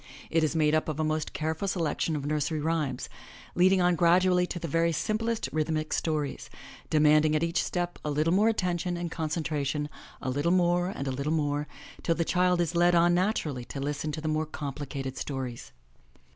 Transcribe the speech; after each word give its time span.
It 0.31 0.43
is 0.43 0.55
made 0.55 0.73
up 0.73 0.89
of 0.89 0.99
a 0.99 1.03
most 1.03 1.31
careful 1.31 1.67
selection 1.67 2.15
of 2.15 2.25
nursery 2.25 2.59
rhymes, 2.59 3.07
leading 3.53 3.81
on 3.83 3.95
gradually 3.95 4.47
to 4.47 4.57
the 4.57 4.67
very 4.67 4.91
simplest 4.91 5.47
rhythmic 5.51 5.93
stories, 5.93 6.49
demanding 6.89 7.35
at 7.35 7.43
each 7.43 7.61
step 7.61 7.99
a 8.03 8.09
little 8.09 8.33
more 8.33 8.49
attention 8.49 8.97
and 8.97 9.11
concentra 9.11 9.63
tion, 9.63 9.89
a 10.19 10.31
little 10.31 10.49
more 10.51 10.89
and 10.89 11.07
a 11.07 11.11
little 11.11 11.31
more, 11.33 11.67
till 12.01 12.15
the 12.15 12.25
child 12.25 12.59
is 12.61 12.73
led 12.73 12.95
on 12.95 13.13
natural 13.13 13.53
ly 13.53 13.61
to 13.65 13.79
listen 13.79 14.11
to 14.13 14.21
the 14.21 14.27
more 14.27 14.47
complicated 14.47 15.17
stories. 15.17 15.71